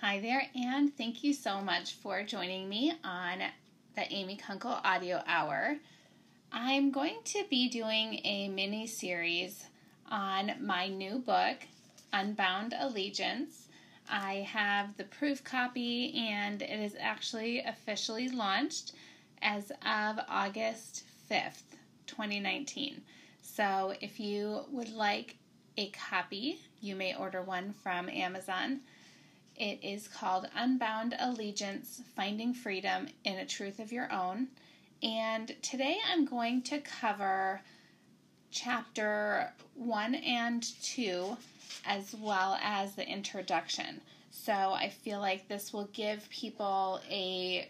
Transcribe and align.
Hi 0.00 0.20
there, 0.20 0.46
and 0.54 0.96
thank 0.96 1.24
you 1.24 1.34
so 1.34 1.60
much 1.60 1.94
for 1.94 2.22
joining 2.22 2.68
me 2.68 2.92
on 3.02 3.40
the 3.96 4.12
Amy 4.12 4.36
Kunkel 4.36 4.78
Audio 4.84 5.20
Hour. 5.26 5.76
I'm 6.52 6.92
going 6.92 7.16
to 7.24 7.44
be 7.50 7.68
doing 7.68 8.20
a 8.22 8.46
mini 8.46 8.86
series 8.86 9.64
on 10.08 10.52
my 10.60 10.86
new 10.86 11.18
book, 11.18 11.56
Unbound 12.12 12.76
Allegiance. 12.78 13.66
I 14.08 14.46
have 14.48 14.96
the 14.96 15.02
proof 15.02 15.42
copy, 15.42 16.14
and 16.16 16.62
it 16.62 16.78
is 16.78 16.94
actually 17.00 17.58
officially 17.64 18.28
launched 18.28 18.92
as 19.42 19.72
of 19.84 20.20
August 20.28 21.02
5th, 21.28 21.74
2019. 22.06 23.02
So 23.42 23.94
if 24.00 24.20
you 24.20 24.60
would 24.70 24.92
like 24.92 25.38
a 25.76 25.90
copy, 25.90 26.60
you 26.80 26.94
may 26.94 27.16
order 27.16 27.42
one 27.42 27.72
from 27.82 28.08
Amazon. 28.08 28.82
It 29.58 29.80
is 29.82 30.06
called 30.06 30.48
Unbound 30.54 31.16
Allegiance 31.18 32.00
Finding 32.14 32.54
Freedom 32.54 33.08
in 33.24 33.38
a 33.38 33.44
Truth 33.44 33.80
of 33.80 33.90
Your 33.90 34.12
Own. 34.12 34.46
And 35.02 35.52
today 35.62 35.98
I'm 36.08 36.26
going 36.26 36.62
to 36.62 36.78
cover 36.78 37.60
chapter 38.52 39.52
1 39.74 40.14
and 40.14 40.62
2 40.84 41.36
as 41.84 42.14
well 42.14 42.56
as 42.62 42.94
the 42.94 43.04
introduction. 43.04 44.00
So 44.30 44.52
I 44.52 44.90
feel 44.90 45.18
like 45.18 45.48
this 45.48 45.72
will 45.72 45.88
give 45.92 46.30
people 46.30 47.00
a 47.10 47.68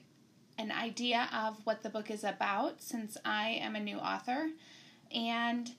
an 0.59 0.71
idea 0.71 1.31
of 1.33 1.57
what 1.65 1.83
the 1.83 1.89
book 1.89 2.11
is 2.11 2.25
about 2.25 2.83
since 2.83 3.17
I 3.25 3.61
am 3.63 3.77
a 3.77 3.81
new 3.81 3.97
author 3.97 4.49
and 5.11 5.71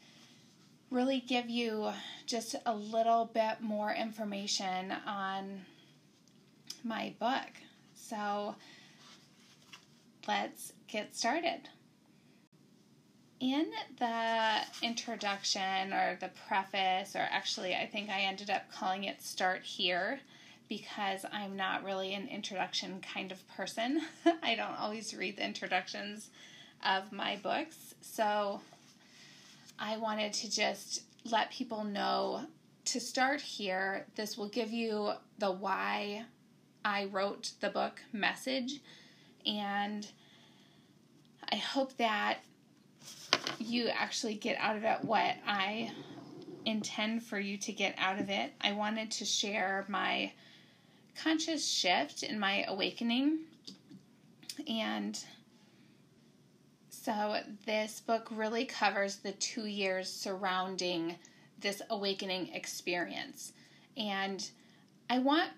really 0.90 1.20
give 1.20 1.52
you 1.52 1.92
just 2.26 2.56
a 2.66 2.74
little 2.74 3.26
bit 3.26 3.62
more 3.62 3.94
information 3.94 4.92
on 5.06 5.66
my 6.84 7.14
book. 7.20 7.52
So 7.96 8.56
let's 10.28 10.74
get 10.88 11.16
started. 11.16 11.70
In 13.40 13.72
the 13.98 14.60
introduction 14.82 15.94
or 15.94 16.18
the 16.20 16.30
preface, 16.48 17.16
or 17.16 17.26
actually, 17.32 17.74
I 17.74 17.86
think 17.86 18.10
I 18.10 18.22
ended 18.22 18.50
up 18.50 18.70
calling 18.72 19.06
it 19.06 19.22
Start 19.22 19.64
Here 19.64 20.20
because 20.68 21.26
I'm 21.32 21.56
not 21.56 21.84
really 21.84 22.14
an 22.14 22.28
introduction 22.28 23.02
kind 23.14 23.32
of 23.32 23.48
person. 23.48 24.02
I 24.44 24.56
don't 24.56 24.80
always 24.80 25.16
read 25.16 25.38
the 25.38 25.46
introductions 25.46 26.30
of 26.86 27.12
my 27.12 27.38
books. 27.38 27.96
So 28.02 28.62
I 29.80 29.98
wanted 29.98 30.34
to 30.34 30.52
just 30.52 31.04
let 31.26 31.52
people 31.52 31.84
know 31.84 32.42
to 32.86 33.00
start 33.00 33.42
here. 33.42 34.06
This 34.16 34.38
will 34.38 34.50
give 34.50 34.72
you 34.72 35.12
the 35.38 35.52
why 35.52 36.26
I 36.90 37.06
wrote 37.06 37.52
the 37.60 37.70
book 37.70 38.02
message, 38.12 38.80
and 39.46 40.08
I 41.52 41.58
hope 41.58 41.96
that 41.98 42.40
you 43.60 43.90
actually 43.90 44.34
get 44.34 44.58
out 44.58 44.76
of 44.76 44.84
it 44.84 45.06
what 45.06 45.36
I 45.46 45.92
intend 46.66 47.22
for 47.22 47.40
you 47.40 47.58
to 47.58 47.72
get 47.72 47.94
out 48.00 48.20
of 48.20 48.32
it. 48.32 48.54
I 48.60 48.72
wanted 48.72 49.12
to 49.12 49.26
share 49.26 49.86
my 49.88 50.32
conscious 51.16 51.68
shift 51.68 52.24
and 52.24 52.40
my 52.40 52.64
awakening, 52.68 53.42
and 54.68 55.24
so 56.90 57.40
this 57.68 58.00
book 58.00 58.30
really 58.32 58.66
covers 58.66 59.18
the 59.18 59.34
two 59.34 59.68
years 59.68 60.12
surrounding 60.12 61.18
this 61.60 61.84
awakening 61.92 62.52
experience. 62.56 63.54
And 63.96 64.50
I 65.08 65.20
want 65.20 65.50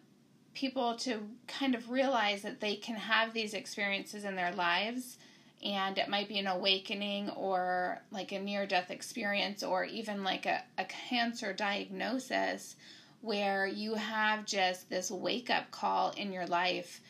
people 0.54 0.96
to 0.96 1.20
kind 1.48 1.76
of 1.76 1.90
realize 1.90 2.42
that 2.42 2.60
they 2.60 2.76
can 2.76 2.96
have 2.96 3.34
these 3.34 3.54
experiences 3.54 4.26
in 4.26 4.36
their 4.36 4.54
lives 4.54 5.18
and 5.64 5.98
it 5.98 6.10
might 6.10 6.28
be 6.28 6.40
an 6.40 6.48
awakening 6.48 7.30
or 7.32 8.02
like 8.12 8.32
a 8.32 8.40
near 8.40 8.66
death 8.66 8.90
experience 8.90 9.64
or 9.64 9.86
even 9.86 10.24
like 10.24 10.46
a, 10.46 10.64
a 10.78 10.86
cancer 10.86 11.54
diagnosis 11.54 12.76
where 13.22 13.68
you 13.68 13.94
have 13.94 14.46
just 14.46 14.90
this 14.90 15.12
wake 15.12 15.50
up 15.50 15.70
call 15.72 16.12
in 16.12 16.34
your 16.34 16.48
life 16.48 17.02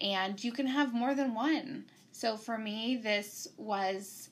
and 0.00 0.42
you 0.42 0.50
can 0.50 0.66
have 0.66 0.92
more 0.92 1.14
than 1.14 1.34
one. 1.34 1.84
So 2.12 2.36
for 2.36 2.58
me, 2.58 2.96
this 2.96 3.46
was 3.56 4.30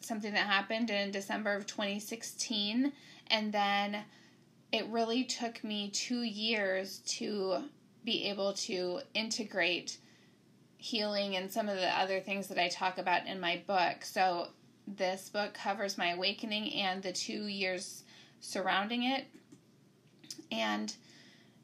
something 0.00 0.32
that 0.32 0.46
happened 0.46 0.90
in 0.90 1.10
December 1.10 1.54
of 1.54 1.66
2016 1.66 2.92
and 3.28 3.52
then 3.52 4.04
it 4.72 4.86
really 4.88 5.24
took 5.24 5.62
me 5.62 5.90
two 5.90 6.22
years 6.22 6.98
to 7.00 7.62
be 8.04 8.28
able 8.28 8.54
to 8.54 9.00
integrate 9.14 9.98
healing 10.78 11.36
and 11.36 11.50
some 11.50 11.68
of 11.68 11.76
the 11.76 11.98
other 11.98 12.18
things 12.18 12.48
that 12.48 12.58
I 12.58 12.68
talk 12.68 12.98
about 12.98 13.26
in 13.26 13.38
my 13.38 13.62
book. 13.66 14.04
So, 14.04 14.48
this 14.88 15.28
book 15.28 15.54
covers 15.54 15.96
my 15.96 16.10
awakening 16.10 16.72
and 16.72 17.02
the 17.02 17.12
two 17.12 17.46
years 17.46 18.02
surrounding 18.40 19.04
it. 19.04 19.26
And 20.50 20.92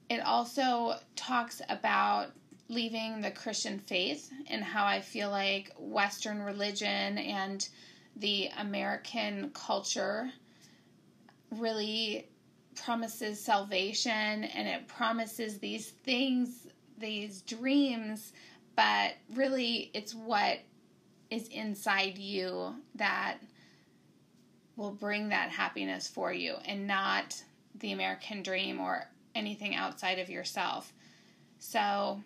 it 0.09 0.21
also 0.21 0.95
talks 1.17 1.61
about 1.69 2.29
leaving 2.69 3.21
the 3.21 3.31
Christian 3.33 3.81
faith 3.81 4.31
and 4.49 4.63
how 4.63 4.87
I 4.87 5.01
feel 5.01 5.31
like 5.31 5.73
Western 5.79 6.41
religion 6.43 7.19
and 7.19 7.69
the 8.15 8.51
American 8.59 9.51
culture 9.53 10.31
really 11.51 12.29
promises 12.85 13.43
salvation 13.43 14.45
and 14.45 14.69
it 14.69 14.87
promises 14.89 15.59
these 15.59 15.91
things, 15.91 16.67
these 16.99 17.43
dreams, 17.43 18.33
but 18.77 19.13
really 19.35 19.91
it's 19.95 20.15
what 20.15 20.59
is 21.31 21.49
inside 21.49 22.17
you 22.19 22.75
that 22.95 23.39
will 24.77 24.93
bring 24.93 25.29
that 25.29 25.51
happiness 25.51 26.09
for 26.09 26.33
you 26.33 26.55
and 26.65 26.87
not 26.87 27.43
the 27.81 27.93
American 27.93 28.43
dream 28.43 28.81
or 28.81 29.07
anything 29.35 29.75
outside 29.75 30.19
of 30.19 30.31
yourself. 30.31 30.93
So, 31.59 32.23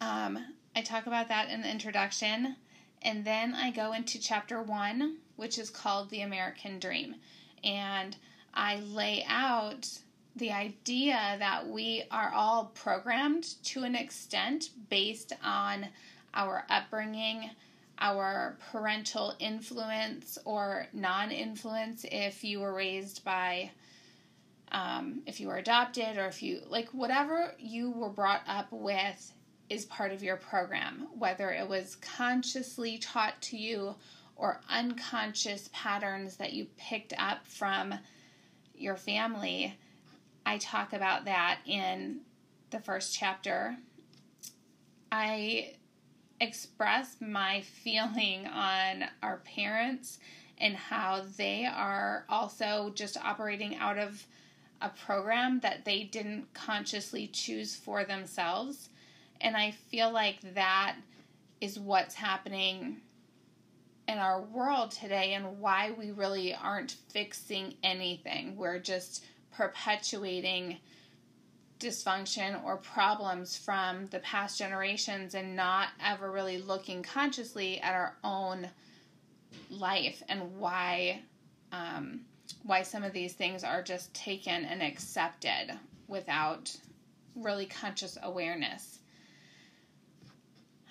um, 0.00 0.38
I 0.76 0.82
talk 0.82 1.06
about 1.06 1.28
that 1.28 1.50
in 1.50 1.62
the 1.62 1.70
introduction, 1.70 2.56
and 3.02 3.24
then 3.24 3.54
I 3.54 3.70
go 3.70 3.92
into 3.92 4.20
chapter 4.20 4.62
one, 4.62 5.18
which 5.36 5.58
is 5.58 5.70
called 5.70 6.10
The 6.10 6.22
American 6.22 6.78
Dream. 6.78 7.16
And 7.62 8.16
I 8.54 8.76
lay 8.76 9.24
out 9.28 9.88
the 10.36 10.52
idea 10.52 11.36
that 11.38 11.68
we 11.68 12.04
are 12.10 12.32
all 12.32 12.66
programmed 12.74 13.62
to 13.64 13.84
an 13.84 13.94
extent 13.94 14.70
based 14.88 15.32
on 15.42 15.86
our 16.34 16.64
upbringing, 16.68 17.50
our 17.98 18.56
parental 18.72 19.34
influence 19.38 20.38
or 20.44 20.86
non 20.92 21.30
influence 21.30 22.04
if 22.10 22.42
you 22.42 22.60
were 22.60 22.74
raised 22.74 23.24
by, 23.24 23.70
um, 24.72 25.22
if 25.26 25.40
you 25.40 25.48
were 25.48 25.58
adopted, 25.58 26.18
or 26.18 26.26
if 26.26 26.42
you, 26.42 26.62
like, 26.68 26.88
whatever 26.88 27.54
you 27.58 27.90
were 27.90 28.08
brought 28.08 28.42
up 28.48 28.66
with 28.72 29.32
is 29.70 29.84
part 29.86 30.12
of 30.12 30.22
your 30.22 30.36
program, 30.36 31.06
whether 31.16 31.50
it 31.50 31.68
was 31.68 31.96
consciously 31.96 32.98
taught 32.98 33.40
to 33.40 33.56
you 33.56 33.94
or 34.36 34.60
unconscious 34.68 35.70
patterns 35.72 36.36
that 36.36 36.52
you 36.52 36.66
picked 36.76 37.12
up 37.18 37.46
from 37.46 37.94
your 38.74 38.96
family. 38.96 39.76
I 40.46 40.58
talk 40.58 40.92
about 40.92 41.24
that 41.24 41.58
in 41.66 42.20
the 42.70 42.80
first 42.80 43.14
chapter. 43.14 43.76
I 45.10 45.74
express 46.40 47.16
my 47.20 47.60
feeling 47.82 48.46
on 48.46 49.04
our 49.22 49.38
parents 49.38 50.18
and 50.58 50.76
how 50.76 51.24
they 51.36 51.66
are 51.66 52.24
also 52.28 52.92
just 52.94 53.16
operating 53.16 53.76
out 53.76 53.98
of 53.98 54.26
a 54.80 54.88
program 54.88 55.60
that 55.60 55.84
they 55.84 56.04
didn't 56.04 56.52
consciously 56.52 57.26
choose 57.26 57.74
for 57.74 58.04
themselves. 58.04 58.90
And 59.40 59.56
I 59.56 59.70
feel 59.70 60.12
like 60.12 60.54
that 60.54 60.96
is 61.60 61.78
what's 61.78 62.14
happening 62.14 63.00
in 64.06 64.18
our 64.18 64.42
world 64.42 64.90
today 64.90 65.34
and 65.34 65.60
why 65.60 65.92
we 65.98 66.10
really 66.10 66.54
aren't 66.54 66.96
fixing 67.08 67.74
anything. 67.82 68.56
We're 68.56 68.78
just 68.78 69.24
perpetuating 69.52 70.78
dysfunction 71.80 72.62
or 72.64 72.76
problems 72.76 73.56
from 73.56 74.06
the 74.08 74.20
past 74.20 74.58
generations 74.58 75.34
and 75.34 75.56
not 75.56 75.88
ever 76.04 76.30
really 76.30 76.58
looking 76.58 77.02
consciously 77.02 77.80
at 77.80 77.94
our 77.94 78.16
own 78.22 78.68
life 79.70 80.22
and 80.28 80.56
why 80.56 81.20
um, 81.72 82.20
why 82.62 82.82
some 82.82 83.02
of 83.02 83.12
these 83.12 83.32
things 83.32 83.64
are 83.64 83.82
just 83.82 84.12
taken 84.14 84.64
and 84.64 84.82
accepted 84.82 85.78
without 86.08 86.74
really 87.34 87.66
conscious 87.66 88.16
awareness. 88.22 88.98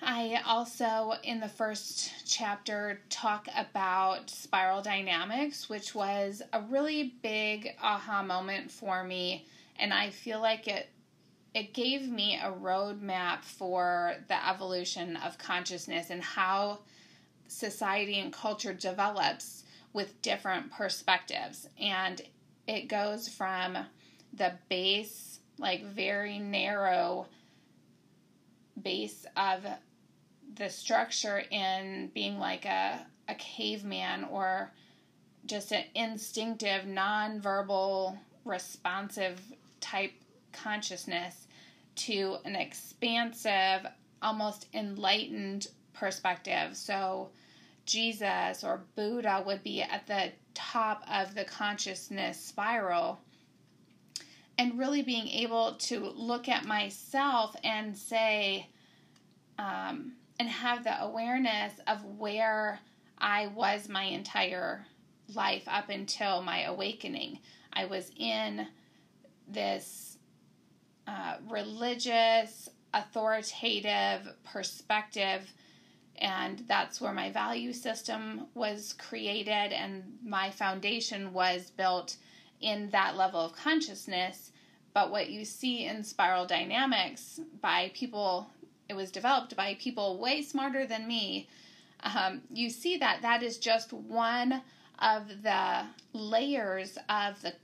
I 0.06 0.40
also, 0.46 1.14
in 1.22 1.40
the 1.40 1.48
first 1.48 2.12
chapter, 2.26 3.00
talk 3.08 3.48
about 3.56 4.28
spiral 4.28 4.82
dynamics, 4.82 5.68
which 5.68 5.94
was 5.94 6.42
a 6.52 6.60
really 6.60 7.14
big 7.22 7.74
aha 7.82 8.22
moment 8.22 8.70
for 8.70 9.02
me. 9.02 9.46
And 9.78 9.92
I 9.92 10.10
feel 10.10 10.40
like 10.40 10.68
it 10.68 10.88
it 11.54 11.72
gave 11.72 12.08
me 12.08 12.36
a 12.36 12.50
roadmap 12.50 13.44
for 13.44 14.16
the 14.26 14.48
evolution 14.48 15.16
of 15.16 15.38
consciousness 15.38 16.10
and 16.10 16.20
how 16.20 16.80
society 17.46 18.18
and 18.18 18.32
culture 18.32 18.74
develops 18.74 19.62
with 19.92 20.20
different 20.20 20.72
perspectives. 20.72 21.68
And 21.80 22.20
it 22.66 22.88
goes 22.88 23.28
from 23.28 23.78
the 24.32 24.54
base, 24.68 25.38
like 25.58 25.84
very 25.84 26.40
narrow 26.40 27.28
base 28.82 29.24
of 29.36 29.64
the 30.56 30.68
structure 30.68 31.42
in 31.50 32.10
being 32.14 32.38
like 32.38 32.64
a, 32.64 33.06
a 33.28 33.34
caveman 33.34 34.24
or 34.24 34.72
just 35.46 35.72
an 35.72 35.84
instinctive, 35.94 36.86
non-verbal, 36.86 38.18
responsive 38.44 39.40
type 39.80 40.12
consciousness 40.52 41.46
to 41.96 42.36
an 42.44 42.56
expansive, 42.56 43.86
almost 44.22 44.66
enlightened 44.74 45.68
perspective. 45.92 46.76
So, 46.76 47.30
Jesus 47.86 48.64
or 48.64 48.82
Buddha 48.96 49.42
would 49.44 49.62
be 49.62 49.82
at 49.82 50.06
the 50.06 50.32
top 50.54 51.04
of 51.10 51.34
the 51.34 51.44
consciousness 51.44 52.40
spiral. 52.40 53.20
And 54.56 54.78
really 54.78 55.02
being 55.02 55.28
able 55.28 55.74
to 55.80 56.00
look 56.00 56.48
at 56.48 56.64
myself 56.64 57.54
and 57.62 57.96
say, 57.96 58.68
um, 59.58 60.12
and 60.38 60.48
have 60.48 60.84
the 60.84 61.02
awareness 61.02 61.72
of 61.86 62.04
where 62.04 62.80
I 63.18 63.46
was 63.48 63.88
my 63.88 64.04
entire 64.04 64.86
life 65.34 65.64
up 65.66 65.88
until 65.88 66.42
my 66.42 66.62
awakening. 66.64 67.38
I 67.72 67.86
was 67.86 68.10
in 68.16 68.66
this 69.48 70.18
uh, 71.06 71.36
religious, 71.48 72.68
authoritative 72.92 74.34
perspective, 74.44 75.52
and 76.16 76.62
that's 76.68 77.00
where 77.00 77.12
my 77.12 77.30
value 77.30 77.72
system 77.72 78.46
was 78.54 78.94
created, 78.94 79.72
and 79.72 80.04
my 80.24 80.50
foundation 80.50 81.32
was 81.32 81.70
built 81.70 82.16
in 82.60 82.90
that 82.90 83.16
level 83.16 83.40
of 83.40 83.56
consciousness. 83.56 84.52
But 84.92 85.10
what 85.10 85.28
you 85.28 85.44
see 85.44 85.86
in 85.86 86.04
spiral 86.04 86.46
dynamics 86.46 87.40
by 87.60 87.90
people, 87.94 88.48
it 88.94 88.96
was 88.96 89.10
developed 89.10 89.56
by 89.56 89.76
people 89.80 90.18
way 90.18 90.40
smarter 90.42 90.86
than 90.86 91.06
me. 91.06 91.48
Um, 92.02 92.42
you 92.52 92.70
see 92.70 92.96
that 92.98 93.22
that 93.22 93.42
is 93.42 93.58
just 93.58 93.92
one 93.92 94.62
of 94.98 95.42
the 95.42 95.84
layers 96.12 96.96
of 97.08 97.40
the 97.42 97.54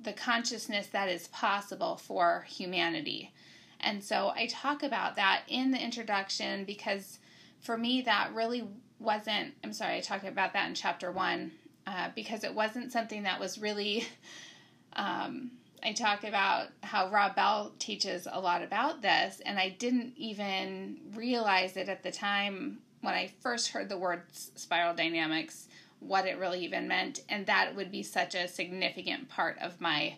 the 0.00 0.12
consciousness 0.12 0.86
that 0.88 1.08
is 1.08 1.26
possible 1.28 1.96
for 1.96 2.46
humanity. 2.48 3.32
And 3.80 4.02
so 4.02 4.32
I 4.34 4.46
talk 4.46 4.84
about 4.84 5.16
that 5.16 5.42
in 5.48 5.72
the 5.72 5.82
introduction 5.82 6.64
because 6.64 7.18
for 7.60 7.76
me 7.76 8.02
that 8.02 8.32
really 8.32 8.64
wasn't 9.00 9.54
I'm 9.64 9.72
sorry, 9.72 9.96
I 9.96 10.00
talked 10.00 10.24
about 10.24 10.52
that 10.52 10.68
in 10.68 10.74
chapter 10.74 11.10
1 11.10 11.50
uh, 11.86 12.08
because 12.14 12.44
it 12.44 12.54
wasn't 12.54 12.92
something 12.92 13.24
that 13.24 13.40
was 13.40 13.58
really 13.58 14.06
um, 14.92 15.50
I 15.82 15.92
talk 15.92 16.24
about 16.24 16.68
how 16.82 17.10
Rob 17.10 17.36
Bell 17.36 17.72
teaches 17.78 18.26
a 18.30 18.40
lot 18.40 18.62
about 18.62 19.02
this, 19.02 19.40
and 19.44 19.58
I 19.58 19.70
didn't 19.70 20.14
even 20.16 20.98
realize 21.14 21.76
it 21.76 21.88
at 21.88 22.02
the 22.02 22.10
time 22.10 22.78
when 23.00 23.14
I 23.14 23.32
first 23.40 23.68
heard 23.68 23.88
the 23.88 23.98
word 23.98 24.22
spiral 24.32 24.94
dynamics 24.94 25.68
what 26.00 26.26
it 26.26 26.38
really 26.38 26.64
even 26.64 26.88
meant, 26.88 27.22
and 27.28 27.46
that 27.46 27.74
would 27.74 27.90
be 27.90 28.02
such 28.02 28.34
a 28.34 28.48
significant 28.48 29.28
part 29.28 29.58
of 29.60 29.80
my 29.80 30.16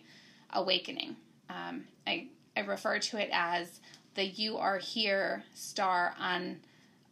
awakening. 0.53 1.15
Um, 1.49 1.85
I, 2.05 2.27
I 2.55 2.61
refer 2.61 2.99
to 2.99 3.17
it 3.17 3.29
as 3.31 3.79
the 4.15 4.25
You 4.25 4.57
Are 4.57 4.77
Here 4.77 5.43
star 5.53 6.13
on 6.19 6.59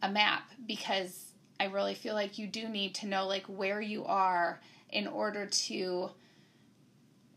a 0.02 0.10
map 0.10 0.50
because 0.66 1.32
I 1.58 1.64
really 1.64 1.94
feel 1.94 2.14
like 2.14 2.38
you 2.38 2.46
do 2.46 2.68
need 2.68 2.94
to 2.96 3.06
know 3.06 3.26
like 3.26 3.44
where 3.46 3.80
you 3.80 4.04
are 4.04 4.60
in 4.90 5.06
order 5.06 5.46
to 5.46 6.10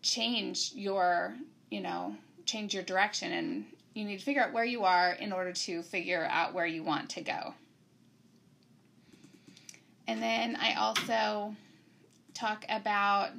change 0.03 0.71
your, 0.75 1.33
you 1.71 1.81
know, 1.81 2.15
change 2.45 2.73
your 2.73 2.83
direction 2.83 3.31
and 3.31 3.65
you 3.95 4.05
need 4.05 4.19
to 4.19 4.25
figure 4.25 4.43
out 4.43 4.53
where 4.53 4.65
you 4.65 4.83
are 4.83 5.13
in 5.13 5.31
order 5.31 5.53
to 5.53 5.81
figure 5.81 6.27
out 6.29 6.53
where 6.53 6.65
you 6.65 6.83
want 6.83 7.09
to 7.11 7.21
go. 7.21 7.53
And 10.07 10.21
then 10.21 10.57
I 10.57 10.73
also 10.73 11.55
talk 12.33 12.65
about, 12.67 13.29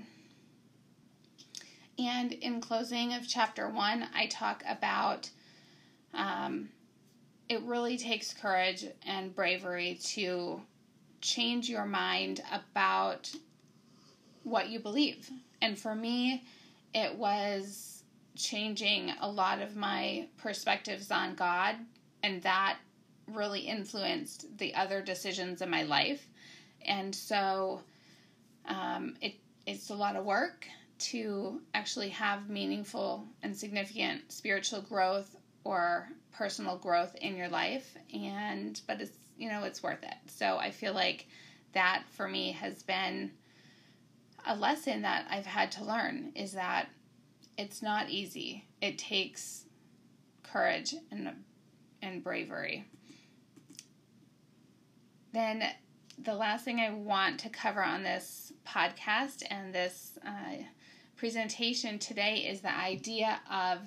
and 1.98 2.32
in 2.32 2.60
closing 2.60 3.12
of 3.12 3.28
chapter 3.28 3.68
one, 3.68 4.08
I 4.14 4.26
talk 4.26 4.62
about 4.66 5.28
um, 6.14 6.70
it 7.48 7.60
really 7.62 7.98
takes 7.98 8.32
courage 8.32 8.86
and 9.06 9.34
bravery 9.34 9.98
to 10.02 10.62
change 11.20 11.68
your 11.68 11.84
mind 11.84 12.42
about 12.52 13.30
what 14.44 14.68
you 14.68 14.78
believe. 14.78 15.30
And 15.64 15.78
for 15.78 15.94
me, 15.94 16.44
it 16.92 17.16
was 17.16 18.02
changing 18.36 19.14
a 19.22 19.26
lot 19.26 19.62
of 19.62 19.76
my 19.76 20.28
perspectives 20.36 21.10
on 21.10 21.34
God, 21.36 21.76
and 22.22 22.42
that 22.42 22.76
really 23.28 23.60
influenced 23.60 24.58
the 24.58 24.74
other 24.74 25.00
decisions 25.00 25.62
in 25.62 25.70
my 25.70 25.84
life. 25.84 26.28
And 26.84 27.14
so 27.14 27.80
um, 28.66 29.14
it, 29.22 29.36
it's 29.66 29.88
a 29.88 29.94
lot 29.94 30.16
of 30.16 30.26
work 30.26 30.66
to 30.98 31.62
actually 31.72 32.10
have 32.10 32.50
meaningful 32.50 33.26
and 33.42 33.56
significant 33.56 34.30
spiritual 34.30 34.82
growth 34.82 35.34
or 35.64 36.10
personal 36.30 36.76
growth 36.76 37.14
in 37.16 37.38
your 37.38 37.48
life 37.48 37.96
and 38.12 38.82
but 38.86 39.00
it's 39.00 39.16
you 39.38 39.48
know 39.48 39.64
it's 39.64 39.82
worth 39.82 40.02
it 40.02 40.14
so 40.26 40.56
i 40.58 40.70
feel 40.70 40.92
like 40.92 41.26
that 41.72 42.04
for 42.10 42.28
me 42.28 42.52
has 42.52 42.82
been 42.82 43.30
a 44.46 44.54
lesson 44.54 45.02
that 45.02 45.26
i've 45.30 45.46
had 45.46 45.70
to 45.72 45.84
learn 45.84 46.32
is 46.34 46.52
that 46.52 46.88
it's 47.56 47.82
not 47.82 48.10
easy 48.10 48.64
it 48.80 48.98
takes 48.98 49.64
courage 50.42 50.94
and 51.10 51.30
and 52.02 52.22
bravery 52.22 52.84
then 55.32 55.64
the 56.22 56.34
last 56.34 56.64
thing 56.64 56.80
I 56.80 56.90
want 56.90 57.40
to 57.40 57.48
cover 57.48 57.82
on 57.82 58.02
this 58.02 58.52
podcast 58.66 59.42
and 59.50 59.74
this 59.74 60.18
uh, 60.24 60.62
presentation 61.16 61.98
today 61.98 62.46
is 62.48 62.60
the 62.60 62.74
idea 62.74 63.40
of 63.50 63.80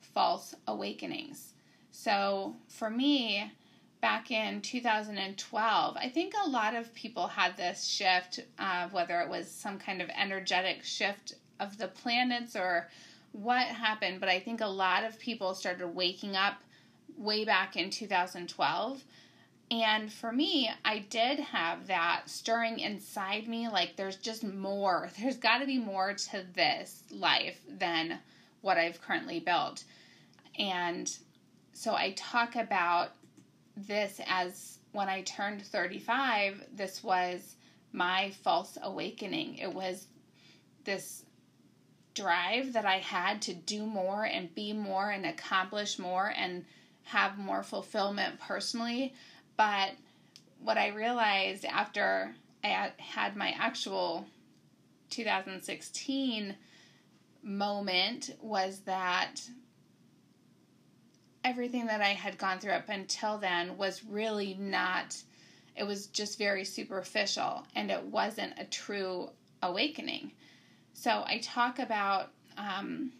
false 0.00 0.54
awakenings. 0.68 1.54
So, 1.90 2.54
for 2.68 2.90
me, 2.90 3.52
back 4.04 4.30
in 4.30 4.60
2012, 4.60 5.96
I 5.96 6.08
think 6.10 6.34
a 6.44 6.46
lot 6.46 6.74
of 6.74 6.94
people 6.94 7.26
had 7.26 7.56
this 7.56 7.84
shift, 7.84 8.40
uh, 8.58 8.88
whether 8.90 9.18
it 9.22 9.30
was 9.30 9.50
some 9.50 9.78
kind 9.78 10.02
of 10.02 10.10
energetic 10.10 10.84
shift 10.84 11.32
of 11.58 11.78
the 11.78 11.88
planets 11.88 12.54
or 12.54 12.90
what 13.32 13.66
happened, 13.66 14.20
but 14.20 14.28
I 14.28 14.40
think 14.40 14.60
a 14.60 14.66
lot 14.66 15.04
of 15.04 15.18
people 15.18 15.54
started 15.54 15.88
waking 15.88 16.36
up 16.36 16.60
way 17.16 17.46
back 17.46 17.76
in 17.76 17.88
2012 17.88 19.02
and 19.70 20.12
for 20.12 20.30
me, 20.30 20.70
I 20.84 20.98
did 20.98 21.38
have 21.40 21.86
that 21.86 22.28
stirring 22.28 22.80
inside 22.80 23.48
me 23.48 23.68
like 23.68 23.96
there's 23.96 24.16
just 24.16 24.44
more. 24.44 25.10
There's 25.18 25.38
got 25.38 25.58
to 25.58 25.66
be 25.66 25.78
more 25.78 26.12
to 26.12 26.44
this 26.52 27.02
life 27.10 27.58
than 27.66 28.18
what 28.60 28.76
I've 28.76 29.00
currently 29.00 29.40
built. 29.40 29.84
And 30.58 31.10
so 31.72 31.94
I 31.94 32.12
talk 32.12 32.56
about 32.56 33.12
this 33.76 34.20
as 34.26 34.78
when 34.92 35.08
I 35.08 35.22
turned 35.22 35.62
35, 35.62 36.64
this 36.74 37.02
was 37.02 37.56
my 37.92 38.30
false 38.42 38.78
awakening. 38.82 39.58
It 39.58 39.72
was 39.72 40.06
this 40.84 41.24
drive 42.14 42.74
that 42.74 42.86
I 42.86 42.98
had 42.98 43.42
to 43.42 43.54
do 43.54 43.84
more 43.86 44.24
and 44.24 44.54
be 44.54 44.72
more 44.72 45.10
and 45.10 45.26
accomplish 45.26 45.98
more 45.98 46.32
and 46.36 46.64
have 47.04 47.36
more 47.36 47.62
fulfillment 47.62 48.38
personally 48.38 49.12
but 49.56 49.90
what 50.62 50.78
I 50.78 50.88
realized 50.88 51.64
after 51.64 52.34
I 52.62 52.92
had 52.98 53.36
my 53.36 53.54
actual 53.58 54.26
2016 55.10 56.56
moment 57.42 58.30
was 58.40 58.80
that 58.80 59.36
everything 61.44 61.86
that 61.86 62.00
I 62.00 62.08
had 62.08 62.38
gone 62.38 62.58
through 62.58 62.72
up 62.72 62.88
until 62.88 63.38
then 63.38 63.76
was 63.76 64.04
really 64.04 64.54
not, 64.58 65.16
it 65.76 65.84
was 65.84 66.06
just 66.06 66.38
very 66.38 66.64
superficial 66.64 67.66
and 67.76 67.90
it 67.90 68.02
wasn't 68.02 68.54
a 68.58 68.64
true 68.64 69.28
awakening. 69.62 70.32
So 70.94 71.22
I 71.26 71.40
talk 71.42 71.78
about 71.78 72.30
um, 72.56 73.12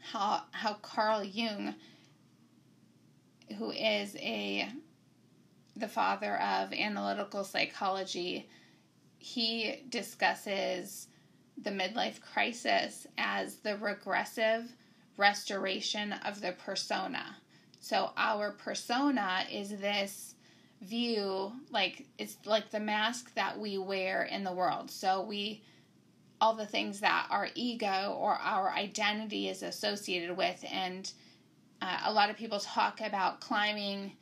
how, 0.00 0.42
how 0.50 0.74
Carl 0.74 1.22
Jung, 1.22 1.74
who 3.56 3.70
is 3.70 4.16
a 4.16 4.68
the 5.76 5.88
father 5.88 6.36
of 6.38 6.72
analytical 6.72 7.44
psychology, 7.44 8.48
he 9.18 9.84
discusses 9.90 11.06
the 11.62 11.70
midlife 11.70 12.20
crisis 12.20 13.06
as 13.16 13.56
the 13.56 13.76
regressive 13.76 14.72
restoration 15.18 16.14
of 16.24 16.40
the 16.40 16.52
persona. 16.52 17.36
So 17.80 18.12
our 18.16 18.52
persona 18.52 19.44
is 19.52 19.70
this 19.70 20.34
view 20.80 21.52
like 21.72 22.06
it's 22.18 22.36
like 22.46 22.70
the 22.70 22.78
mask 22.78 23.34
that 23.34 23.58
we 23.58 23.76
wear 23.78 24.22
in 24.22 24.44
the 24.44 24.52
world. 24.52 24.90
So 24.90 25.22
we 25.22 25.62
all 26.40 26.54
the 26.54 26.66
things 26.66 27.00
that 27.00 27.26
our 27.30 27.48
ego 27.54 28.16
or 28.18 28.34
our 28.34 28.70
identity 28.70 29.48
is 29.48 29.62
associated 29.62 30.36
with 30.36 30.64
and 30.72 31.12
uh, 31.82 31.98
a 32.06 32.12
lot 32.12 32.30
of 32.30 32.36
people 32.36 32.58
talk 32.60 33.00
about 33.00 33.40
climbing 33.40 34.12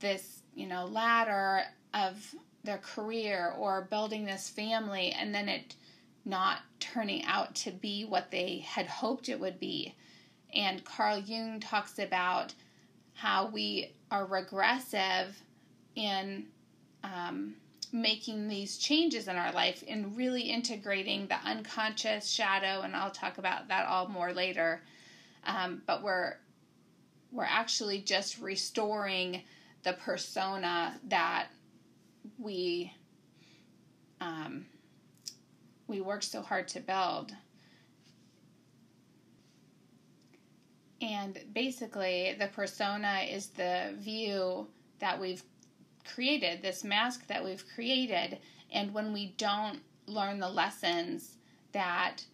this, 0.00 0.42
you 0.54 0.66
know, 0.66 0.86
ladder 0.86 1.62
of 1.94 2.34
their 2.64 2.78
career 2.78 3.54
or 3.58 3.86
building 3.90 4.24
this 4.24 4.48
family 4.48 5.12
and 5.12 5.34
then 5.34 5.48
it 5.48 5.74
not 6.24 6.58
turning 6.78 7.24
out 7.24 7.54
to 7.54 7.70
be 7.70 8.04
what 8.04 8.30
they 8.30 8.58
had 8.58 8.86
hoped 8.86 9.28
it 9.28 9.40
would 9.40 9.58
be. 9.58 9.94
And 10.54 10.84
Carl 10.84 11.18
Jung 11.18 11.60
talks 11.60 11.98
about 11.98 12.54
how 13.14 13.46
we 13.46 13.94
are 14.10 14.26
regressive 14.26 15.36
in 15.94 16.46
um, 17.04 17.54
making 17.92 18.48
these 18.48 18.78
changes 18.78 19.28
in 19.28 19.36
our 19.36 19.52
life 19.52 19.82
and 19.88 20.16
really 20.16 20.42
integrating 20.42 21.26
the 21.26 21.36
unconscious 21.44 22.28
shadow, 22.28 22.82
and 22.82 22.94
I'll 22.94 23.10
talk 23.10 23.38
about 23.38 23.68
that 23.68 23.86
all 23.86 24.08
more 24.08 24.32
later. 24.32 24.82
Um, 25.44 25.82
but 25.86 26.02
we're 26.02 26.34
we're 27.32 27.44
actually 27.44 28.00
just 28.00 28.40
restoring 28.40 29.42
the 29.84 29.92
persona 29.94 30.98
that 31.08 31.46
we 32.38 32.92
um, 34.20 34.66
we 35.86 36.00
worked 36.00 36.24
so 36.24 36.42
hard 36.42 36.68
to 36.68 36.80
build. 36.80 37.32
And 41.00 41.38
basically, 41.54 42.36
the 42.38 42.48
persona 42.48 43.22
is 43.28 43.48
the 43.48 43.94
view 43.96 44.68
that 44.98 45.18
we've 45.18 45.42
created, 46.14 46.62
this 46.62 46.84
mask 46.84 47.26
that 47.28 47.42
we've 47.42 47.64
created. 47.74 48.38
And 48.72 48.92
when 48.92 49.12
we 49.12 49.34
don't 49.38 49.80
learn 50.06 50.38
the 50.38 50.48
lessons 50.48 51.36
that 51.72 52.24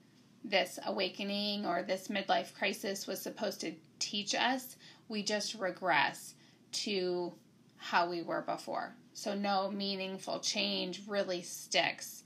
this 0.44 0.78
awakening 0.87 1.66
or 1.66 1.82
this 1.82 2.08
midlife 2.08 2.54
crisis 2.54 3.06
was 3.06 3.20
supposed 3.20 3.61
to 3.61 3.73
teach 3.99 4.35
us, 4.35 4.76
we 5.08 5.23
just 5.23 5.54
regress 5.54 6.35
to 6.73 7.32
how 7.76 8.08
we 8.08 8.23
were 8.23 8.42
before. 8.42 8.94
So, 9.12 9.35
no 9.35 9.70
meaningful 9.70 10.40
change 10.40 11.02
really 11.06 11.42
sticks. 11.42 12.25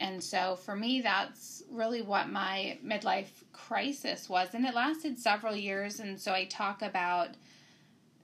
And 0.00 0.22
so, 0.24 0.56
for 0.56 0.74
me, 0.74 1.02
that's 1.02 1.62
really 1.70 2.00
what 2.00 2.30
my 2.30 2.78
midlife 2.84 3.44
crisis 3.52 4.28
was. 4.28 4.54
And 4.54 4.64
it 4.64 4.74
lasted 4.74 5.18
several 5.18 5.54
years. 5.54 6.00
And 6.00 6.18
so, 6.18 6.32
I 6.32 6.46
talk 6.46 6.80
about 6.80 7.28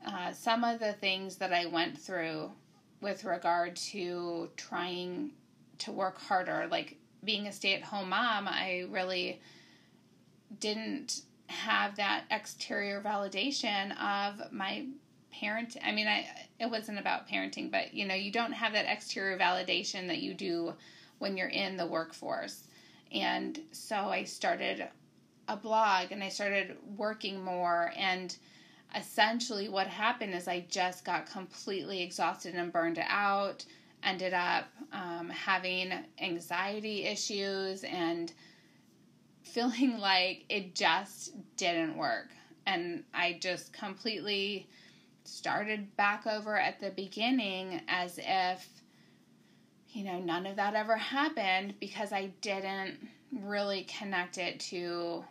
uh, 0.07 0.33
some 0.33 0.65
of 0.65 0.81
the 0.81 0.95
things 0.95 1.37
that 1.37 1.53
I 1.53 1.67
went 1.67 1.99
through 1.99 2.51
with 3.03 3.25
regard 3.25 3.77
to 3.77 4.49
trying 4.57 5.33
to 5.79 5.93
work 5.93 6.19
harder. 6.19 6.67
Like 6.71 6.97
being 7.25 7.47
a 7.47 7.53
stay 7.53 7.75
at 7.75 7.83
home 7.83 8.09
mom, 8.09 8.49
I 8.49 8.87
really 8.91 9.41
didn't 10.59 11.23
have 11.49 11.97
that 11.97 12.25
exterior 12.31 13.01
validation 13.01 13.93
of 14.01 14.53
my 14.53 14.87
parent 15.33 15.77
i 15.85 15.93
mean 15.93 16.07
i 16.07 16.27
it 16.59 16.71
wasn't 16.71 16.99
about 16.99 17.29
parenting 17.29 17.71
but 17.71 17.93
you 17.93 18.07
know 18.07 18.15
you 18.15 18.33
don't 18.33 18.53
have 18.53 18.73
that 18.73 18.87
exterior 18.87 19.39
validation 19.39 20.07
that 20.07 20.19
you 20.19 20.33
do 20.35 20.73
when 21.19 21.37
you're 21.37 21.49
in 21.49 21.77
the 21.77 21.87
workforce 21.87 22.65
and 23.13 23.61
so 23.73 23.97
i 23.97 24.25
started 24.25 24.87
a 25.49 25.57
blog 25.57 26.11
and 26.11 26.23
i 26.23 26.29
started 26.29 26.77
working 26.97 27.43
more 27.43 27.93
and 27.97 28.37
essentially 28.97 29.69
what 29.69 29.87
happened 29.87 30.35
is 30.35 30.49
i 30.49 30.65
just 30.69 31.05
got 31.05 31.31
completely 31.31 32.03
exhausted 32.03 32.55
and 32.55 32.73
burned 32.73 33.01
out 33.09 33.65
ended 34.03 34.33
up 34.33 34.67
um, 34.93 35.29
having 35.29 35.93
anxiety 36.21 37.05
issues 37.05 37.85
and 37.85 38.33
feeling 39.43 39.99
like 40.01 40.45
it 40.49 40.75
just 40.75 41.35
didn't 41.57 41.97
work. 41.97 42.29
And 42.67 43.05
I 43.15 43.39
just 43.41 43.73
completely 43.73 44.69
started 45.25 45.97
back 45.97 46.27
over 46.27 46.59
at 46.59 46.81
the 46.81 46.91
beginning 46.91 47.81
as 47.89 48.19
if, 48.23 48.69
you 49.97 50.05
know, 50.05 50.19
none 50.19 50.47
of 50.47 50.57
that 50.57 50.75
ever 50.75 50.95
happened 50.95 51.73
because 51.81 52.13
I 52.13 52.27
didn't 52.43 52.99
really 53.33 53.85
connect 53.85 54.37
it 54.37 54.61
to 54.61 55.25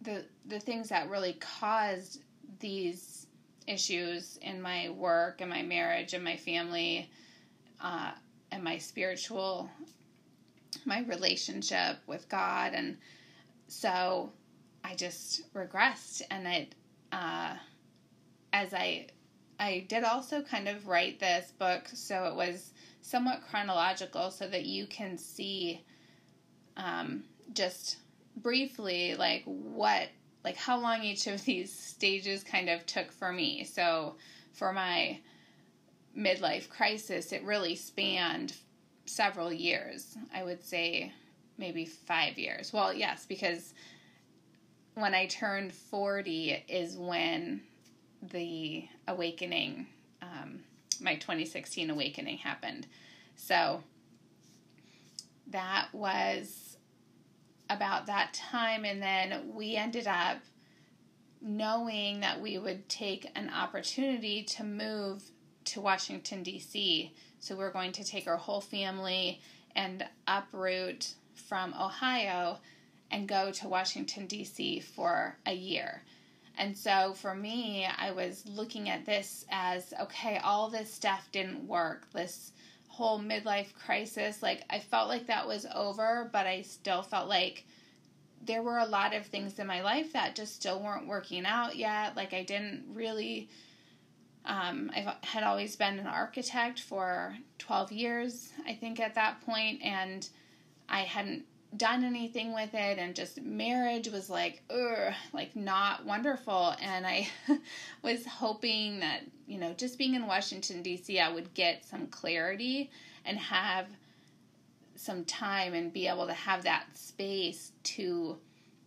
the 0.00 0.24
the 0.46 0.58
things 0.58 0.88
that 0.88 1.10
really 1.10 1.34
caused 1.34 2.22
these 2.58 3.26
issues 3.66 4.38
in 4.40 4.62
my 4.62 4.88
work 4.88 5.42
and 5.42 5.50
my 5.50 5.60
marriage 5.60 6.14
and 6.14 6.24
my 6.24 6.38
family 6.38 7.10
uh, 7.82 8.12
and 8.50 8.64
my 8.64 8.78
spiritual 8.78 9.68
my 10.86 11.00
relationship 11.00 11.98
with 12.06 12.26
God. 12.30 12.72
And 12.72 12.96
so 13.66 14.32
I 14.82 14.94
just 14.94 15.52
regressed. 15.52 16.22
And 16.30 16.46
it, 16.46 16.74
uh, 17.12 17.56
as 18.54 18.72
I, 18.72 19.08
I 19.60 19.84
did 19.86 20.04
also 20.04 20.40
kind 20.40 20.66
of 20.66 20.88
write 20.88 21.20
this 21.20 21.52
book, 21.58 21.88
so 21.92 22.24
it 22.24 22.34
was 22.34 22.72
somewhat 23.00 23.42
chronological 23.48 24.30
so 24.30 24.48
that 24.48 24.64
you 24.64 24.86
can 24.86 25.16
see 25.16 25.84
um, 26.76 27.24
just 27.52 27.96
briefly 28.36 29.14
like 29.14 29.42
what 29.44 30.08
like 30.44 30.56
how 30.56 30.78
long 30.78 31.02
each 31.02 31.26
of 31.26 31.44
these 31.44 31.72
stages 31.76 32.44
kind 32.44 32.68
of 32.68 32.86
took 32.86 33.10
for 33.10 33.32
me 33.32 33.64
so 33.64 34.14
for 34.52 34.72
my 34.72 35.18
midlife 36.16 36.68
crisis 36.68 37.32
it 37.32 37.42
really 37.42 37.74
spanned 37.74 38.54
several 39.08 39.52
years. 39.52 40.16
I 40.32 40.44
would 40.44 40.62
say 40.62 41.12
maybe 41.56 41.84
five 41.84 42.38
years. 42.38 42.72
Well, 42.72 42.92
yes, 42.92 43.26
because 43.26 43.74
when 44.94 45.14
I 45.14 45.26
turned 45.26 45.72
40 45.72 46.64
is 46.68 46.96
when 46.96 47.62
the 48.22 48.86
awakening, 49.06 49.86
um, 50.22 50.60
my 51.00 51.16
2016 51.16 51.90
awakening 51.90 52.38
happened. 52.38 52.86
So 53.36 53.82
that 55.48 55.88
was 55.92 56.76
about 57.70 58.06
that 58.06 58.34
time. 58.34 58.84
And 58.84 59.02
then 59.02 59.52
we 59.54 59.76
ended 59.76 60.06
up 60.06 60.38
knowing 61.40 62.20
that 62.20 62.40
we 62.40 62.58
would 62.58 62.88
take 62.88 63.30
an 63.34 63.50
opportunity 63.50 64.42
to 64.42 64.64
move 64.64 65.22
to 65.66 65.80
Washington, 65.80 66.42
D.C. 66.42 67.14
So 67.40 67.54
we're 67.54 67.70
going 67.70 67.92
to 67.92 68.04
take 68.04 68.26
our 68.26 68.36
whole 68.36 68.60
family 68.60 69.40
and 69.76 70.04
uproot 70.26 71.14
from 71.34 71.74
Ohio 71.74 72.58
and 73.10 73.28
go 73.28 73.52
to 73.52 73.68
Washington, 73.68 74.26
D.C. 74.26 74.80
for 74.80 75.36
a 75.46 75.54
year. 75.54 76.02
And 76.58 76.76
so 76.76 77.14
for 77.14 77.34
me, 77.34 77.86
I 77.86 78.10
was 78.10 78.44
looking 78.46 78.90
at 78.90 79.06
this 79.06 79.46
as 79.48 79.94
okay, 80.00 80.38
all 80.38 80.68
this 80.68 80.92
stuff 80.92 81.28
didn't 81.32 81.66
work. 81.66 82.10
This 82.12 82.52
whole 82.88 83.20
midlife 83.20 83.72
crisis, 83.74 84.42
like 84.42 84.64
I 84.68 84.80
felt 84.80 85.08
like 85.08 85.28
that 85.28 85.46
was 85.46 85.66
over, 85.72 86.28
but 86.32 86.46
I 86.46 86.62
still 86.62 87.02
felt 87.02 87.28
like 87.28 87.64
there 88.44 88.62
were 88.62 88.78
a 88.78 88.86
lot 88.86 89.14
of 89.14 89.26
things 89.26 89.58
in 89.58 89.66
my 89.66 89.82
life 89.82 90.12
that 90.12 90.34
just 90.34 90.56
still 90.56 90.82
weren't 90.82 91.06
working 91.06 91.46
out 91.46 91.76
yet. 91.76 92.16
Like 92.16 92.34
I 92.34 92.42
didn't 92.42 92.84
really 92.92 93.48
um, 94.44 94.90
I 94.94 95.14
had 95.22 95.44
always 95.44 95.76
been 95.76 95.98
an 95.98 96.06
architect 96.06 96.80
for 96.80 97.36
12 97.58 97.92
years, 97.92 98.50
I 98.66 98.74
think, 98.74 98.98
at 98.98 99.14
that 99.14 99.42
point, 99.42 99.82
and 99.82 100.26
I 100.88 101.00
hadn't 101.00 101.44
done 101.76 102.02
anything 102.04 102.54
with 102.54 102.74
it, 102.74 102.98
and 102.98 103.14
just 103.14 103.42
marriage 103.42 104.08
was 104.08 104.30
like, 104.30 104.62
ugh, 104.70 105.12
like 105.32 105.54
not 105.54 106.04
wonderful. 106.04 106.74
And 106.80 107.06
I 107.06 107.28
was 108.02 108.24
hoping 108.26 109.00
that, 109.00 109.20
you 109.46 109.58
know, 109.58 109.72
just 109.74 109.98
being 109.98 110.14
in 110.14 110.26
Washington, 110.26 110.82
D.C., 110.82 111.20
I 111.20 111.30
would 111.30 111.52
get 111.54 111.84
some 111.84 112.06
clarity 112.06 112.90
and 113.24 113.38
have 113.38 113.86
some 114.96 115.24
time 115.24 115.74
and 115.74 115.92
be 115.92 116.08
able 116.08 116.26
to 116.26 116.32
have 116.32 116.64
that 116.64 116.86
space 116.94 117.72
to 117.84 118.36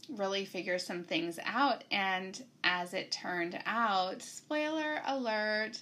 really 0.09 0.43
figure 0.43 0.79
some 0.79 1.03
things 1.03 1.39
out. 1.45 1.83
And 1.91 2.43
as 2.63 2.93
it 2.93 3.11
turned 3.11 3.59
out, 3.65 4.21
spoiler 4.21 5.01
alert, 5.05 5.79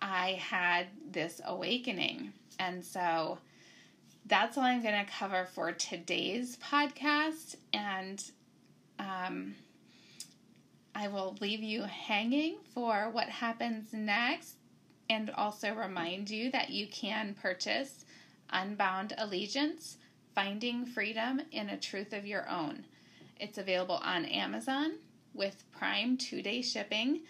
I 0.00 0.32
had 0.32 0.86
this 1.10 1.40
awakening. 1.44 2.32
And 2.58 2.84
so 2.84 3.38
that's 4.28 4.58
all 4.58 4.64
I'm 4.64 4.82
going 4.82 5.04
to 5.04 5.10
cover 5.10 5.46
for 5.54 5.72
today's 5.72 6.58
podcast. 6.58 7.56
And 7.72 8.22
um, 8.98 9.54
I 10.94 11.08
will 11.08 11.36
leave 11.40 11.62
you 11.62 11.82
hanging 11.84 12.58
for 12.74 13.08
what 13.10 13.28
happens 13.28 13.92
next 13.92 14.56
and 15.08 15.30
also 15.30 15.72
remind 15.74 16.28
you 16.28 16.50
that 16.50 16.70
you 16.70 16.86
can 16.86 17.34
purchase 17.40 18.04
Unbound 18.50 19.14
Allegiance 19.16 19.96
Finding 20.34 20.84
Freedom 20.84 21.40
in 21.50 21.70
a 21.70 21.78
Truth 21.78 22.12
of 22.12 22.26
Your 22.26 22.48
Own. 22.48 22.84
It's 23.40 23.56
available 23.56 24.00
on 24.02 24.26
Amazon 24.26 24.98
with 25.32 25.64
Prime 25.72 26.18
two 26.18 26.42
day 26.42 26.60
shipping. 26.60 27.22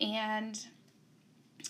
And 0.00 0.58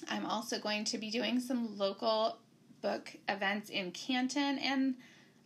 I'm 0.09 0.25
also 0.25 0.59
going 0.59 0.85
to 0.85 0.99
be 0.99 1.11
doing 1.11 1.41
some 1.41 1.76
local 1.76 2.38
book 2.83 3.17
events 3.29 3.71
in 3.71 3.93
Canton 3.93 4.59
and 4.59 4.95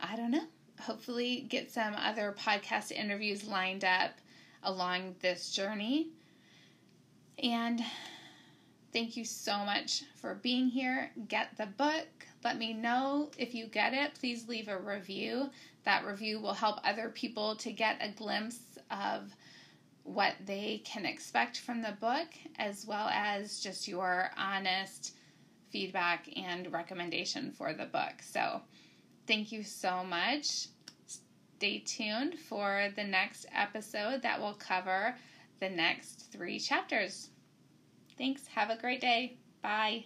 I 0.01 0.17
don't 0.17 0.31
know, 0.31 0.47
hopefully 0.81 1.47
get 1.49 1.71
some 1.71 1.95
other 1.95 2.35
podcast 2.39 2.91
interviews 2.91 3.45
lined 3.45 3.85
up 3.85 4.13
along 4.63 5.15
this 5.21 5.51
journey. 5.51 6.09
And 7.43 7.83
thank 8.93 9.17
you 9.17 9.25
so 9.25 9.59
much 9.59 10.03
for 10.17 10.35
being 10.37 10.69
here. 10.69 11.11
Get 11.29 11.57
the 11.57 11.67
book. 11.67 12.07
Let 12.45 12.59
me 12.59 12.73
know 12.73 13.31
if 13.39 13.55
you 13.55 13.67
get 13.67 13.95
it. 13.95 14.15
Please 14.15 14.49
leave 14.49 14.69
a 14.69 14.79
review. 14.79 15.51
That 15.85 16.05
review 16.05 16.41
will 16.41 16.55
help 16.55 16.79
other 16.85 17.11
people 17.11 17.57
to 17.57 17.73
get 17.73 17.99
a 18.01 18.11
glimpse 18.11 18.59
of 18.91 19.35
what 20.03 20.35
they 20.45 20.83
can 20.85 21.05
expect 21.05 21.59
from 21.59 21.83
the 21.83 21.97
book, 22.01 22.29
as 22.59 22.87
well 22.87 23.09
as 23.09 23.61
just 23.61 23.89
your 23.89 24.31
honest 24.37 25.15
feedback 25.71 26.29
and 26.37 26.73
recommendation 26.73 27.53
for 27.53 27.73
the 27.73 27.87
book. 27.87 28.23
So, 28.23 28.61
thank 29.27 29.53
you 29.53 29.63
so 29.63 30.05
much. 30.05 30.69
Stay 31.57 31.79
tuned 31.81 32.39
for 32.39 32.89
the 32.97 33.05
next 33.05 33.47
episode 33.55 34.23
that 34.23 34.41
will 34.41 34.55
cover 34.55 35.17
the 35.61 35.69
next 35.69 36.31
three 36.33 36.59
chapters. 36.59 37.31
Thanks. 38.19 38.47
Have 38.49 38.71
a 38.71 38.77
great 38.77 39.01
day. 39.01 39.39
Bye. 39.63 40.05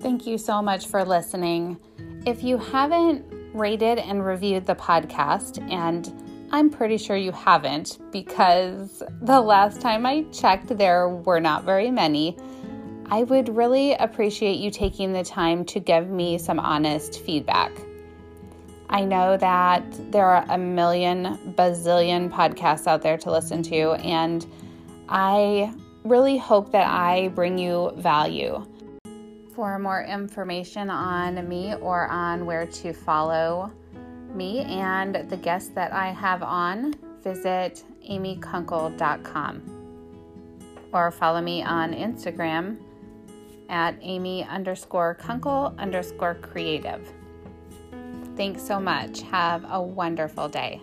Thank 0.00 0.26
you 0.26 0.38
so 0.38 0.62
much 0.62 0.86
for 0.86 1.04
listening. 1.04 1.78
If 2.26 2.42
you 2.42 2.58
haven't 2.58 3.24
rated 3.54 3.98
and 3.98 4.24
reviewed 4.24 4.66
the 4.66 4.74
podcast, 4.74 5.60
and 5.70 6.12
I'm 6.52 6.70
pretty 6.70 6.96
sure 6.96 7.16
you 7.16 7.32
haven't 7.32 7.98
because 8.12 9.02
the 9.20 9.40
last 9.40 9.80
time 9.80 10.06
I 10.06 10.22
checked, 10.32 10.76
there 10.78 11.08
were 11.08 11.40
not 11.40 11.64
very 11.64 11.90
many. 11.90 12.36
I 13.10 13.24
would 13.24 13.48
really 13.48 13.94
appreciate 13.94 14.58
you 14.58 14.70
taking 14.70 15.12
the 15.12 15.24
time 15.24 15.64
to 15.66 15.80
give 15.80 16.08
me 16.08 16.38
some 16.38 16.60
honest 16.60 17.20
feedback. 17.24 17.72
I 18.88 19.04
know 19.04 19.36
that 19.38 19.84
there 20.12 20.26
are 20.26 20.44
a 20.48 20.56
million 20.56 21.54
bazillion 21.56 22.30
podcasts 22.30 22.86
out 22.86 23.02
there 23.02 23.18
to 23.18 23.32
listen 23.32 23.62
to, 23.64 23.92
and 23.94 24.46
I 25.08 25.74
really 26.04 26.38
hope 26.38 26.70
that 26.70 26.86
I 26.86 27.28
bring 27.28 27.58
you 27.58 27.92
value. 27.96 28.64
For 29.52 29.78
more 29.80 30.04
information 30.04 30.90
on 30.90 31.48
me 31.48 31.74
or 31.74 32.06
on 32.06 32.46
where 32.46 32.66
to 32.66 32.92
follow 32.92 33.72
me 34.36 34.60
and 34.60 35.28
the 35.28 35.36
guests 35.36 35.70
that 35.70 35.92
I 35.92 36.08
have 36.12 36.42
on, 36.42 36.94
visit 37.22 37.82
amykunkel.com 38.08 39.72
or 40.92 41.10
follow 41.10 41.40
me 41.40 41.62
on 41.62 41.92
Instagram 41.92 42.78
at 43.68 43.96
amy 44.00 44.44
underscore 44.44 45.14
kunkel 45.14 45.74
underscore 45.78 46.34
creative. 46.36 47.12
Thanks 48.36 48.62
so 48.62 48.78
much. 48.78 49.22
Have 49.22 49.64
a 49.68 49.82
wonderful 49.82 50.48
day. 50.48 50.80